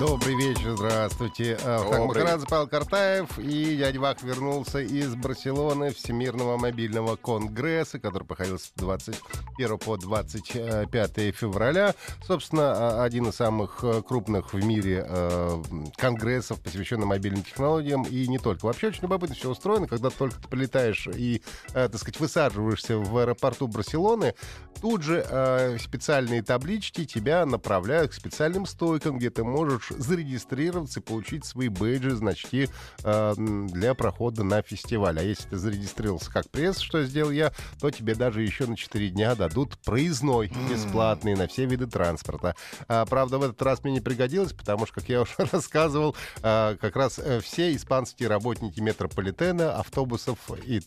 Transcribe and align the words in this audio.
Добрый 0.00 0.34
вечер, 0.34 0.76
здравствуйте. 0.78 1.58
Добрый. 1.62 2.06
Махарадзе 2.06 2.46
Павел 2.48 2.66
Картаев 2.66 3.38
и 3.38 3.76
дядя 3.76 4.00
Вах 4.00 4.22
вернулся 4.22 4.78
из 4.78 5.14
Барселоны 5.14 5.92
Всемирного 5.92 6.56
мобильного 6.56 7.16
конгресса, 7.16 7.98
который 7.98 8.24
проходил 8.24 8.58
с 8.58 8.72
21 8.76 9.76
по 9.76 9.98
25 9.98 11.36
февраля. 11.36 11.94
Собственно, 12.26 13.04
один 13.04 13.28
из 13.28 13.34
самых 13.34 13.80
э, 13.82 14.00
крупных 14.00 14.54
в 14.54 14.64
мире 14.64 15.04
э, 15.06 15.62
конгрессов, 15.98 16.62
посвященных 16.62 17.06
мобильным 17.06 17.42
технологиям, 17.42 18.04
и 18.04 18.26
не 18.26 18.38
только. 18.38 18.64
Вообще 18.64 18.88
очень 18.88 19.02
любопытно 19.02 19.34
все 19.34 19.50
устроено, 19.50 19.86
когда 19.86 20.08
только 20.08 20.40
ты 20.40 20.48
прилетаешь 20.48 21.08
и, 21.14 21.42
э, 21.74 21.88
так 21.90 22.00
сказать, 22.00 22.18
высаживаешься 22.18 22.96
в 22.96 23.18
аэропорту 23.18 23.68
Барселоны, 23.68 24.34
тут 24.80 25.02
же 25.02 25.76
специальные 25.78 26.42
таблички 26.42 27.04
тебя 27.04 27.44
направляют 27.44 28.12
к 28.12 28.14
специальным 28.14 28.64
стойкам, 28.64 29.18
где 29.18 29.28
ты 29.28 29.44
можешь 29.44 29.89
зарегистрироваться 29.90 31.00
и 31.00 31.02
получить 31.02 31.44
свои 31.44 31.68
бейджи, 31.68 32.10
значки 32.10 32.68
э, 33.02 33.34
для 33.36 33.94
прохода 33.94 34.44
на 34.44 34.62
фестиваль. 34.62 35.18
А 35.18 35.22
если 35.22 35.48
ты 35.48 35.56
зарегистрировался 35.56 36.30
как 36.32 36.48
пресс, 36.50 36.78
что 36.78 37.02
сделал 37.04 37.30
я, 37.30 37.52
то 37.80 37.90
тебе 37.90 38.14
даже 38.14 38.42
еще 38.42 38.66
на 38.66 38.76
4 38.76 39.08
дня 39.10 39.34
дадут 39.34 39.78
проездной 39.78 40.52
бесплатный 40.70 41.34
на 41.34 41.46
все 41.46 41.66
виды 41.66 41.86
транспорта. 41.86 42.54
А, 42.88 43.06
правда, 43.06 43.38
в 43.38 43.42
этот 43.42 43.60
раз 43.62 43.82
мне 43.82 43.94
не 43.94 44.00
пригодилось, 44.00 44.52
потому 44.52 44.86
что, 44.86 44.96
как 44.96 45.08
я 45.08 45.22
уже 45.22 45.34
рассказывал, 45.52 46.16
а, 46.42 46.76
как 46.76 46.96
раз 46.96 47.18
э, 47.18 47.40
все 47.40 47.74
испанские 47.74 48.28
работники 48.28 48.80
метрополитена, 48.80 49.76
автобусов 49.76 50.38
и 50.64 50.80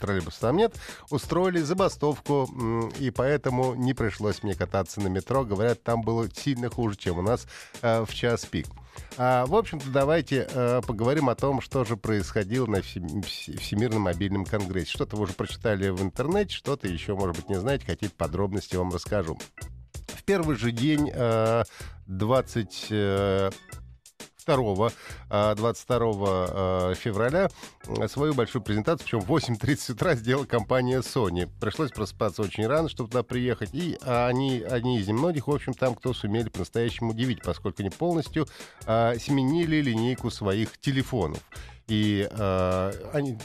троллейбусов 0.00 0.40
там 0.40 0.56
нет, 0.56 0.74
устроили 1.10 1.60
забастовку, 1.60 2.90
и 2.98 3.10
поэтому 3.10 3.74
не 3.74 3.94
пришлось 3.94 4.42
мне 4.42 4.54
кататься 4.54 5.00
на 5.00 5.08
метро. 5.08 5.44
Говорят, 5.44 5.82
там 5.82 6.02
было 6.02 6.28
сильно 6.30 6.70
хуже, 6.70 6.96
чем 6.96 7.18
у 7.18 7.22
нас 7.22 7.46
э, 7.82 8.04
в 8.04 8.14
час 8.14 8.35
час 8.36 8.46
пик. 8.46 8.66
А, 9.18 9.46
в 9.46 9.54
общем-то, 9.54 9.90
давайте 9.90 10.46
э, 10.50 10.80
поговорим 10.86 11.28
о 11.28 11.34
том, 11.34 11.60
что 11.60 11.84
же 11.84 11.96
происходило 11.96 12.66
на 12.66 12.82
Всемирном 12.82 14.02
мобильном 14.02 14.44
конгрессе. 14.44 14.90
Что-то 14.92 15.16
вы 15.16 15.24
уже 15.24 15.32
прочитали 15.32 15.88
в 15.88 16.02
интернете, 16.02 16.54
что-то 16.54 16.88
еще, 16.88 17.14
может 17.14 17.36
быть, 17.36 17.48
не 17.48 17.56
знаете, 17.56 17.86
какие-то 17.86 18.16
подробности 18.16 18.76
вам 18.76 18.92
расскажу. 18.92 19.38
В 20.08 20.22
первый 20.24 20.56
же 20.56 20.70
день, 20.70 21.10
э, 21.12 21.64
20 22.06 22.86
22, 24.46 25.54
22 25.54 26.94
февраля 26.94 27.48
свою 28.06 28.34
большую 28.34 28.62
презентацию, 28.62 29.04
причем 29.04 29.20
в 29.20 29.30
8.30 29.30 29.92
утра 29.92 30.14
сделала 30.14 30.44
компания 30.44 31.00
Sony. 31.00 31.48
Пришлось 31.60 31.90
просыпаться 31.90 32.42
очень 32.42 32.66
рано, 32.66 32.88
чтобы 32.88 33.10
туда 33.10 33.22
приехать. 33.22 33.70
И 33.72 33.98
они, 34.04 34.60
одни 34.60 34.98
из 34.98 35.08
немногих, 35.08 35.48
в 35.48 35.52
общем, 35.52 35.74
там, 35.74 35.94
кто 35.94 36.14
сумели 36.14 36.48
по-настоящему 36.48 37.10
удивить, 37.10 37.42
поскольку 37.42 37.82
они 37.82 37.90
полностью 37.90 38.46
а, 38.86 39.14
сменили 39.18 39.80
линейку 39.80 40.30
своих 40.30 40.78
телефонов 40.78 41.42
и 41.88 42.28
э, 42.28 42.92
они, 43.12 43.38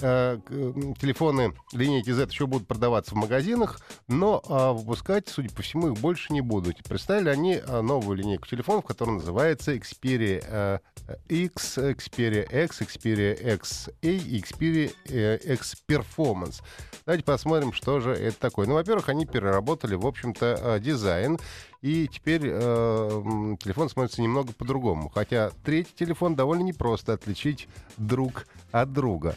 э, 0.00 0.38
телефоны 1.00 1.54
линейки 1.72 2.10
Z 2.10 2.28
еще 2.28 2.46
будут 2.46 2.66
продаваться 2.68 3.14
в 3.14 3.18
магазинах, 3.18 3.80
но 4.08 4.42
э, 4.48 4.72
выпускать, 4.72 5.28
судя 5.28 5.54
по 5.54 5.62
всему, 5.62 5.92
их 5.92 6.00
больше 6.00 6.32
не 6.32 6.40
будут. 6.40 6.82
Представили 6.84 7.28
они 7.28 7.60
новую 7.82 8.18
линейку 8.18 8.46
телефонов, 8.46 8.84
которая 8.84 9.16
называется 9.16 9.74
Xperia 9.74 10.44
э, 10.46 10.78
X, 11.28 11.78
Xperia 11.78 12.64
X, 12.64 12.82
Xperia 12.82 13.58
XA 13.58 13.92
и 14.00 14.40
Xperia 14.40 14.92
э, 15.08 15.38
X 15.54 15.76
Performance. 15.88 16.62
Давайте 17.04 17.24
посмотрим, 17.24 17.72
что 17.72 18.00
же 18.00 18.12
это 18.12 18.38
такое. 18.38 18.66
Ну, 18.66 18.74
во-первых, 18.74 19.08
они 19.08 19.26
переработали, 19.26 19.94
в 19.94 20.06
общем-то, 20.06 20.58
э, 20.60 20.80
дизайн 20.80 21.38
и 21.82 22.08
теперь 22.08 22.42
э, 22.44 23.56
телефон 23.62 23.88
смотрится 23.88 24.22
немного 24.22 24.52
по-другому. 24.52 25.08
Хотя 25.08 25.50
третий 25.64 25.94
телефон 25.94 26.34
довольно 26.34 26.62
непросто 26.62 27.12
отличить 27.12 27.68
друг 27.96 28.46
от 28.72 28.92
друга. 28.92 29.36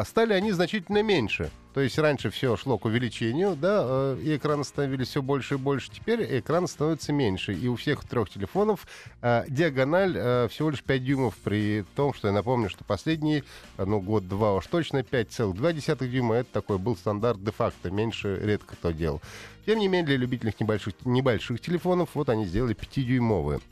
А 0.00 0.04
стали 0.04 0.34
они 0.34 0.52
значительно 0.52 1.02
меньше. 1.02 1.50
То 1.72 1.80
есть 1.80 1.98
раньше 1.98 2.28
все 2.28 2.56
шло 2.56 2.76
к 2.76 2.84
увеличению, 2.84 3.56
да, 3.56 3.82
э, 3.86 4.18
и 4.22 4.36
экраны 4.36 4.62
становились 4.62 5.08
все 5.08 5.22
больше 5.22 5.54
и 5.54 5.56
больше. 5.56 5.90
Теперь 5.90 6.38
экран 6.38 6.66
становится 6.66 7.14
меньше. 7.14 7.54
И 7.54 7.66
у 7.68 7.76
всех 7.76 8.04
трех 8.04 8.28
телефонов 8.28 8.86
э, 9.22 9.44
диагональ 9.48 10.14
э, 10.16 10.48
всего 10.50 10.68
лишь 10.70 10.82
5 10.82 11.04
дюймов, 11.04 11.34
при 11.36 11.84
том, 11.94 12.12
что 12.12 12.28
я 12.28 12.34
напомню, 12.34 12.68
что 12.68 12.84
последний, 12.84 13.42
ну, 13.78 14.00
год-два 14.00 14.54
уж 14.54 14.66
точно, 14.66 14.98
5,2 14.98 16.08
дюйма, 16.08 16.36
это 16.36 16.52
такой 16.52 16.78
был 16.78 16.94
стандарт 16.94 17.42
де-факто, 17.42 17.90
меньше 17.90 18.38
редко 18.42 18.74
кто 18.74 18.90
делал. 18.90 19.22
Тем 19.64 19.78
не 19.78 19.88
менее, 19.88 20.06
для 20.06 20.16
любителей 20.16 20.54
небольших, 20.60 20.94
небольших 21.04 21.60
телефонов, 21.60 22.10
вот 22.14 22.28
они 22.28 22.44
сделали 22.44 22.76
5-дюймовые. 22.76 23.62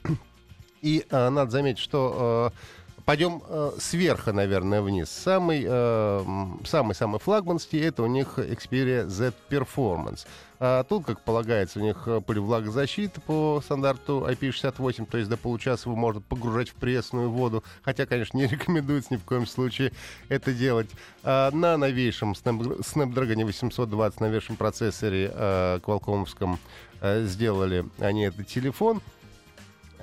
И 0.81 1.07
э, 1.09 1.29
надо 1.31 1.51
заметить, 1.51 1.81
что 1.81 2.53
э, 2.53 2.84
Пойдем 3.05 3.43
э, 3.47 3.73
сверху, 3.79 4.33
наверное, 4.33 4.81
вниз. 4.81 5.11
Самый, 5.11 5.65
э, 5.67 6.25
самый, 6.65 6.95
самый 6.95 7.21
флагманский 7.21 7.79
это 7.81 8.03
у 8.03 8.07
них 8.07 8.39
Xperia 8.39 9.07
Z 9.07 9.35
Performance. 9.51 10.27
А 10.59 10.85
тут, 10.85 11.05
как 11.05 11.21
полагается, 11.21 11.81
у 11.81 11.83
них 11.83 12.05
э, 12.07 12.23
пылевлагозащита 12.23 13.21
по 13.21 13.61
стандарту 13.63 14.27
IP68, 14.27 15.07
то 15.11 15.19
есть 15.19 15.29
до 15.29 15.37
получаса 15.37 15.91
его 15.91 15.97
можно 15.97 16.23
погружать 16.23 16.71
в 16.71 16.75
пресную 16.77 17.29
воду, 17.29 17.63
хотя, 17.83 18.07
конечно, 18.07 18.39
не 18.39 18.47
рекомендуется 18.47 19.13
ни 19.13 19.19
в 19.19 19.25
коем 19.25 19.47
случае 19.47 19.93
это 20.31 20.55
делать. 20.55 20.89
А 21.23 21.51
на 21.51 21.77
новейшем 21.77 22.33
Snapdragon 22.33 23.45
820, 23.45 24.21
новейшем 24.21 24.57
процессоре 24.57 25.31
э, 25.31 25.81
Qualcomm'ском 25.83 26.57
э, 27.03 27.25
сделали 27.25 27.85
они 27.99 28.25
этот 28.25 28.47
телефон. 28.47 29.03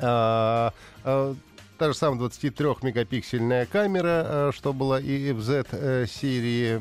А, 0.02 0.74
а, 1.04 1.36
Та 1.82 1.88
же 1.88 1.96
самая 1.96 2.20
23-мегапиксельная 2.30 3.66
камера, 3.66 4.24
э, 4.24 4.52
что 4.54 4.72
была 4.72 5.00
и 5.00 5.32
в 5.32 5.42
Z-серии, 5.42 6.80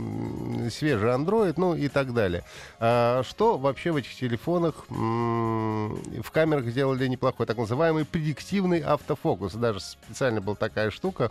свежий 0.69 1.09
Android, 1.09 1.55
ну 1.57 1.75
и 1.75 1.89
так 1.89 2.13
далее. 2.13 2.45
А 2.81 3.23
что 3.23 3.57
вообще 3.57 3.93
в 3.93 3.97
этих 3.97 4.15
телефонах 4.15 4.75
в 4.91 6.31
камерах 6.31 6.67
сделали 6.67 7.07
неплохой, 7.07 7.47
так 7.47 7.57
называемый 7.57 8.05
предиктивный 8.05 8.81
автофокус. 8.81 9.55
Даже 9.55 9.81
специально 9.81 10.43
была 10.43 10.57
такая 10.57 10.91
штука, 10.91 11.31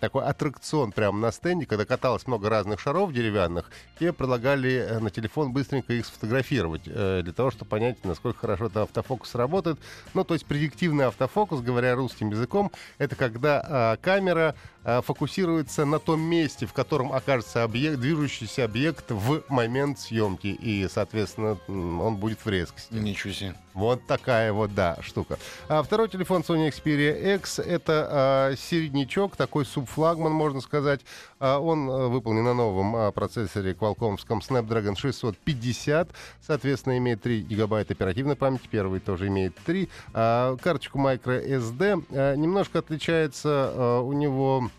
такой 0.00 0.24
аттракцион 0.24 0.92
прямо 0.92 1.18
на 1.18 1.32
стенде, 1.32 1.64
когда 1.64 1.86
каталось 1.86 2.26
много 2.26 2.50
разных 2.50 2.80
шаров 2.80 3.14
деревянных, 3.14 3.70
тебе 3.98 4.12
предлагали 4.12 4.72
э, 4.72 4.98
на 4.98 5.10
телефон 5.10 5.52
быстренько 5.52 5.92
их 5.94 6.04
сфотографировать, 6.04 6.82
э, 6.86 7.22
для 7.22 7.32
того, 7.32 7.50
чтобы 7.50 7.70
понять, 7.70 8.04
насколько 8.04 8.40
хорошо 8.40 8.66
этот 8.66 8.88
автофокус 8.88 9.34
работает. 9.36 9.78
Ну, 10.12 10.24
то 10.24 10.34
есть 10.34 10.44
предиктивный 10.44 11.06
автофокус, 11.06 11.60
говоря 11.60 11.94
русским 11.94 12.30
языком, 12.30 12.72
это 12.98 13.16
когда 13.16 13.62
а, 13.64 13.96
камера 13.96 14.54
а, 14.84 15.00
фокусируется 15.00 15.84
на 15.84 15.98
том 15.98 16.20
месте, 16.20 16.66
в 16.66 16.72
котором 16.72 17.12
окажется 17.12 17.62
объект, 17.62 17.98
движущийся 18.00 18.64
объект 18.64 19.10
в 19.10 19.42
момент 19.48 19.98
съемки. 19.98 20.48
И, 20.48 20.86
соответственно, 20.92 21.58
он 21.68 22.16
будет 22.16 22.44
в 22.44 22.48
резкости. 22.48 22.92
Ничего 22.94 23.32
себе. 23.32 23.54
Вот 23.74 24.06
такая 24.06 24.52
вот, 24.52 24.72
да, 24.72 24.96
штука. 25.00 25.36
А 25.68 25.82
второй 25.82 26.08
телефон 26.08 26.42
Sony 26.42 26.68
Xperia 26.70 27.34
X— 27.36 27.58
это 27.58 28.08
а, 28.08 28.54
середнячок, 28.56 29.34
такой 29.36 29.64
субфлагман, 29.64 30.32
можно 30.32 30.60
сказать. 30.60 31.00
А, 31.40 31.58
он 31.58 31.90
а, 31.90 32.08
выполнен 32.08 32.44
на 32.44 32.54
новом 32.54 32.94
а, 32.94 33.10
процессоре 33.10 33.72
Qualcomm 33.72 34.16
Snapdragon 34.16 34.96
650. 34.96 36.10
Соответственно, 36.40 36.98
имеет 36.98 37.22
3 37.22 37.42
гигабайта 37.42 37.94
оперативной 37.94 38.36
памяти. 38.36 38.68
Первый 38.70 39.00
тоже 39.00 39.26
имеет 39.26 39.56
3. 39.64 39.88
А, 40.12 40.56
карточку 40.56 41.00
microSD. 41.00 42.04
А, 42.12 42.36
немножко 42.54 42.78
отличается 42.78 43.72
а, 43.74 44.00
у 44.00 44.12
него 44.12 44.70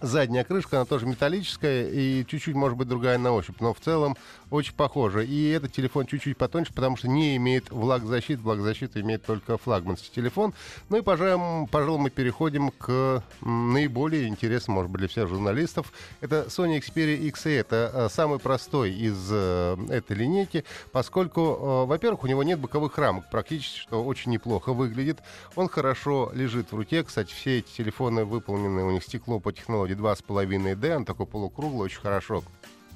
задняя 0.00 0.44
крышка, 0.44 0.76
она 0.76 0.84
тоже 0.84 1.06
металлическая 1.06 1.88
и 1.88 2.24
чуть-чуть, 2.26 2.54
может 2.54 2.76
быть, 2.76 2.88
другая 2.88 3.18
на 3.18 3.32
ощупь, 3.32 3.60
но 3.60 3.72
в 3.72 3.80
целом 3.80 4.16
очень 4.50 4.74
похожа. 4.74 5.20
И 5.20 5.48
этот 5.50 5.72
телефон 5.72 6.06
чуть-чуть 6.06 6.36
потоньше, 6.36 6.72
потому 6.72 6.96
что 6.96 7.08
не 7.08 7.36
имеет 7.36 7.70
влагозащиты, 7.70 8.42
влагозащита 8.42 9.00
имеет 9.00 9.24
только 9.24 9.58
флагманский 9.58 10.10
телефон. 10.14 10.54
Ну 10.88 10.98
и, 10.98 11.02
пожалуй, 11.02 11.66
пожалуй, 11.68 12.00
мы 12.00 12.10
переходим 12.10 12.70
к 12.70 13.22
наиболее 13.40 14.28
интересному, 14.28 14.76
может 14.76 14.90
быть, 14.90 15.00
для 15.00 15.08
всех 15.08 15.28
журналистов. 15.28 15.92
Это 16.20 16.46
Sony 16.48 16.78
Xperia 16.78 17.18
XA. 17.30 17.60
Это 17.60 17.90
э, 17.92 18.08
самый 18.10 18.38
простой 18.38 18.92
из 18.92 19.28
э, 19.30 19.76
этой 19.88 20.16
линейки, 20.16 20.64
поскольку, 20.92 21.40
э, 21.40 21.86
во-первых, 21.86 22.24
у 22.24 22.26
него 22.26 22.42
нет 22.42 22.58
боковых 22.58 22.98
рамок, 22.98 23.30
практически, 23.30 23.80
что 23.80 24.04
очень 24.04 24.32
неплохо 24.32 24.72
выглядит. 24.72 25.18
Он 25.54 25.68
хорошо 25.68 26.30
лежит 26.34 26.72
в 26.72 26.76
руке. 26.76 27.02
Кстати, 27.02 27.32
все 27.32 27.58
эти 27.58 27.70
телефоны 27.76 28.24
выполнены, 28.24 28.84
у 28.84 28.90
них 28.90 29.02
стекло 29.02 29.40
по 29.40 29.52
технологии 29.52 29.85
технологии 29.86 29.96
2,5D, 29.96 30.96
он 30.96 31.04
такой 31.04 31.26
полукруглый, 31.26 31.86
очень 31.86 32.00
хорошо 32.00 32.42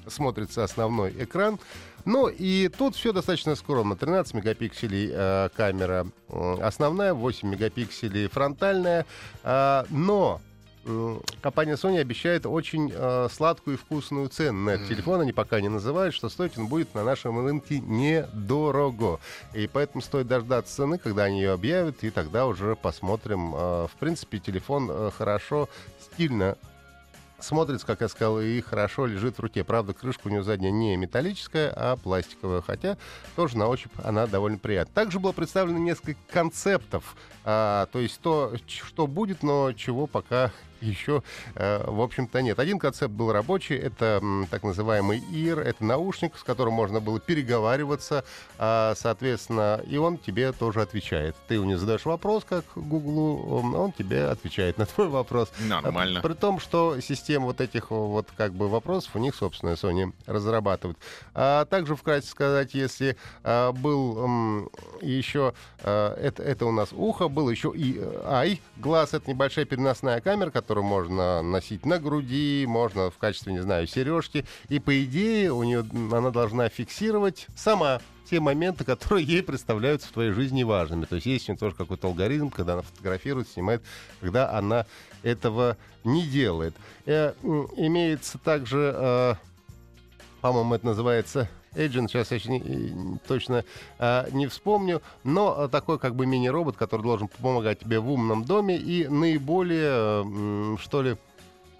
смотрится 0.07 0.63
основной 0.63 1.11
экран. 1.11 1.59
Ну 2.05 2.27
и 2.27 2.69
тут 2.69 2.95
все 2.95 3.13
достаточно 3.13 3.55
скромно. 3.55 3.95
13 3.95 4.33
мегапикселей 4.33 5.11
э, 5.13 5.49
камера 5.55 6.07
э, 6.29 6.57
основная, 6.61 7.13
8 7.13 7.47
мегапикселей 7.47 8.27
фронтальная. 8.27 9.05
Э, 9.43 9.83
но 9.91 10.41
э, 10.85 11.19
компания 11.43 11.73
Sony 11.73 11.99
обещает 11.99 12.47
очень 12.47 12.91
э, 12.91 13.27
сладкую 13.31 13.75
и 13.75 13.79
вкусную 13.79 14.29
цену 14.29 14.61
на 14.61 14.69
этот 14.71 14.87
телефон. 14.87 15.21
Они 15.21 15.33
пока 15.33 15.61
не 15.61 15.69
называют, 15.69 16.15
что 16.15 16.29
стоить 16.29 16.57
он 16.57 16.65
будет 16.65 16.95
на 16.95 17.03
нашем 17.03 17.45
рынке 17.45 17.79
недорого. 17.79 19.19
И 19.53 19.69
поэтому 19.71 20.01
стоит 20.01 20.27
дождаться 20.27 20.77
цены, 20.77 20.97
когда 20.97 21.25
они 21.25 21.41
ее 21.41 21.51
объявят, 21.51 22.03
и 22.03 22.09
тогда 22.09 22.47
уже 22.47 22.75
посмотрим. 22.75 23.53
Э, 23.53 23.87
в 23.87 23.99
принципе, 23.99 24.39
телефон 24.39 24.89
э, 24.89 25.11
хорошо, 25.15 25.69
стильно 26.11 26.57
смотрится, 27.43 27.85
как 27.85 28.01
я 28.01 28.07
сказал, 28.07 28.39
и 28.41 28.61
хорошо 28.61 29.05
лежит 29.05 29.37
в 29.37 29.39
руке. 29.41 29.63
Правда, 29.63 29.93
крышка 29.93 30.27
у 30.27 30.29
нее 30.29 30.43
задняя 30.43 30.71
не 30.71 30.95
металлическая, 30.95 31.71
а 31.75 31.95
пластиковая, 31.95 32.61
хотя 32.61 32.97
тоже 33.35 33.57
на 33.57 33.67
ощупь 33.67 33.91
она 34.03 34.27
довольно 34.27 34.57
приятная. 34.57 34.93
Также 34.93 35.19
было 35.19 35.31
представлено 35.31 35.79
несколько 35.79 36.19
концептов, 36.31 37.15
а, 37.43 37.87
то 37.87 37.99
есть 37.99 38.19
то, 38.21 38.53
что 38.67 39.07
будет, 39.07 39.43
но 39.43 39.73
чего 39.73 40.07
пока 40.07 40.51
еще, 40.81 41.23
э, 41.55 41.83
в 41.85 42.01
общем-то, 42.01 42.41
нет. 42.41 42.59
Один 42.59 42.79
концепт 42.79 43.13
был 43.13 43.31
рабочий, 43.31 43.75
это 43.75 44.21
так 44.49 44.63
называемый 44.63 45.19
ИР, 45.31 45.59
это 45.59 45.83
наушник, 45.85 46.37
с 46.37 46.43
которым 46.43 46.73
можно 46.73 46.99
было 46.99 47.19
переговариваться, 47.19 48.23
а, 48.57 48.93
соответственно, 48.95 49.81
и 49.87 49.97
он 49.97 50.17
тебе 50.17 50.51
тоже 50.51 50.81
отвечает. 50.81 51.35
Ты 51.47 51.59
у 51.59 51.63
него 51.63 51.79
задаешь 51.79 52.05
вопрос, 52.05 52.43
как 52.47 52.65
Гуглу, 52.75 53.73
он 53.73 53.91
тебе 53.91 54.25
отвечает 54.25 54.77
на 54.77 54.85
твой 54.85 55.07
вопрос. 55.07 55.51
Нормально. 55.59 56.21
При 56.21 56.33
том, 56.33 56.59
что 56.59 56.99
система 57.01 57.45
вот 57.45 57.61
этих 57.61 57.91
вот 57.91 58.27
как 58.35 58.53
бы 58.53 58.67
вопросов 58.67 59.15
у 59.15 59.19
них, 59.19 59.35
собственно, 59.35 59.71
Sony 59.71 60.13
разрабатывают. 60.25 60.97
А 61.33 61.65
также, 61.65 61.95
вкратце 61.95 62.29
сказать, 62.29 62.73
если 62.73 63.17
а, 63.43 63.71
был 63.71 64.23
м, 64.23 64.69
еще, 65.01 65.53
а, 65.83 66.15
это, 66.15 66.43
это 66.43 66.65
у 66.65 66.71
нас 66.71 66.89
ухо, 66.91 67.27
был 67.27 67.49
еще 67.49 67.71
и 67.75 68.01
ай, 68.23 68.61
глаз, 68.77 69.13
это 69.13 69.29
небольшая 69.29 69.65
переносная 69.65 70.21
камера, 70.21 70.49
которая 70.49 70.70
которую 70.71 70.87
можно 70.87 71.41
носить 71.41 71.85
на 71.85 71.99
груди, 71.99 72.65
можно 72.65 73.11
в 73.11 73.17
качестве, 73.17 73.51
не 73.51 73.59
знаю, 73.59 73.87
сережки. 73.87 74.45
И 74.69 74.79
по 74.79 75.03
идее 75.03 75.51
у 75.51 75.63
нее 75.63 75.85
она 76.13 76.31
должна 76.31 76.69
фиксировать 76.69 77.47
сама 77.57 77.99
те 78.29 78.39
моменты, 78.39 78.85
которые 78.85 79.25
ей 79.25 79.43
представляются 79.43 80.07
в 80.07 80.11
твоей 80.11 80.31
жизни 80.31 80.63
важными. 80.63 81.03
То 81.03 81.15
есть 81.15 81.27
есть 81.27 81.49
у 81.49 81.51
нее 81.51 81.59
тоже 81.59 81.75
какой-то 81.75 82.07
алгоритм, 82.07 82.47
когда 82.47 82.73
она 82.73 82.83
фотографирует, 82.83 83.49
снимает, 83.49 83.83
когда 84.21 84.49
она 84.49 84.85
этого 85.23 85.75
не 86.05 86.25
делает. 86.25 86.73
Э, 87.05 87.33
имеется 87.75 88.37
также, 88.37 88.93
э, 88.95 89.35
по-моему, 90.39 90.75
это 90.75 90.85
называется 90.85 91.49
Agent, 91.75 92.09
сейчас 92.09 92.31
я 92.31 92.39
не, 92.51 93.17
точно 93.27 93.63
э, 93.97 94.27
не 94.31 94.47
вспомню, 94.47 95.01
но 95.23 95.67
такой 95.69 95.99
как 95.99 96.15
бы 96.15 96.25
мини-робот, 96.25 96.75
который 96.75 97.01
должен 97.01 97.27
помогать 97.27 97.79
тебе 97.79 97.99
в 97.99 98.11
умном 98.11 98.43
доме 98.43 98.77
и 98.77 99.07
наиболее, 99.07 100.23
э, 100.25 100.77
что 100.79 101.01
ли, 101.01 101.17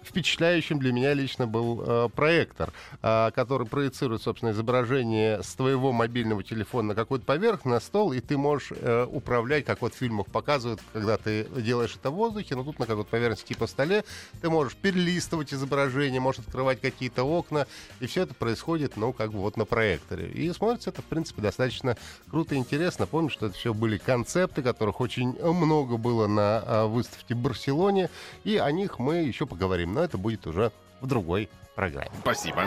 впечатляющим 0.04 0.78
для 0.78 0.92
меня 0.92 1.14
лично 1.14 1.46
был 1.46 1.82
э, 1.84 2.08
проектор, 2.14 2.72
э, 3.02 3.30
который 3.34 3.66
проецирует, 3.66 4.22
собственно, 4.22 4.50
изображение 4.50 5.42
с 5.42 5.54
твоего 5.54 5.92
мобильного 5.92 6.42
телефона 6.42 6.88
на 6.88 6.94
какую-то 6.94 7.24
поверхность, 7.24 7.62
на 7.64 7.80
стол, 7.80 8.12
и 8.12 8.20
ты 8.20 8.36
можешь 8.36 8.72
э, 8.72 9.06
управлять, 9.10 9.64
как 9.64 9.82
вот 9.82 9.94
в 9.94 9.96
фильмах 9.96 10.26
показывают, 10.26 10.80
когда 10.92 11.16
ты 11.16 11.46
делаешь 11.56 11.94
это 11.94 12.10
в 12.10 12.14
воздухе, 12.14 12.56
но 12.56 12.64
тут 12.64 12.78
на 12.78 12.86
какой-то 12.86 13.10
поверхности 13.10 13.48
типа 13.48 13.66
столе 13.66 14.04
ты 14.40 14.50
можешь 14.50 14.74
перелистывать 14.76 15.54
изображение, 15.54 16.20
можешь 16.20 16.40
открывать 16.40 16.80
какие-то 16.80 17.24
окна, 17.24 17.66
и 18.00 18.06
все 18.06 18.22
это 18.22 18.34
происходит, 18.34 18.96
ну, 18.96 19.12
как 19.12 19.32
бы 19.32 19.38
вот 19.38 19.56
на 19.56 19.64
проекторе. 19.64 20.28
И 20.28 20.52
смотрится 20.52 20.90
это, 20.90 21.02
в 21.02 21.06
принципе, 21.06 21.42
достаточно 21.42 21.96
круто 22.30 22.54
и 22.54 22.58
интересно. 22.58 23.06
Помню, 23.06 23.30
что 23.30 23.46
это 23.46 23.54
все 23.54 23.72
были 23.72 23.98
концепты, 23.98 24.62
которых 24.62 25.00
очень 25.00 25.32
много 25.42 25.96
было 25.96 26.26
на 26.26 26.62
э, 26.64 26.86
выставке 26.86 27.34
в 27.34 27.38
Барселоне, 27.38 28.10
и 28.44 28.56
о 28.56 28.70
них 28.72 28.98
мы 28.98 29.16
еще 29.16 29.46
поговорим 29.46 29.91
но 29.92 30.02
это 30.02 30.18
будет 30.18 30.46
уже 30.46 30.72
в 31.00 31.06
другой 31.06 31.48
программе. 31.74 32.10
Спасибо. 32.20 32.64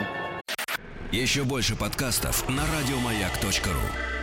Еще 1.12 1.44
больше 1.44 1.76
подкастов 1.76 2.48
на 2.48 2.62
радиомаяк.ру 2.66 4.15